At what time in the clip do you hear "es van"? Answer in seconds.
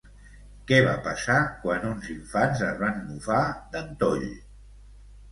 2.67-2.97